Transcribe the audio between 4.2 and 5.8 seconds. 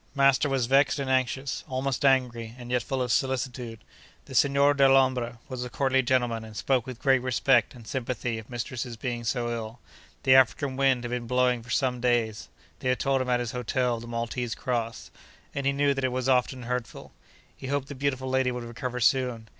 The Signor Dellombra was a